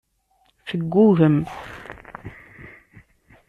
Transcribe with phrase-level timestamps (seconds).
[0.67, 1.37] Teggugem.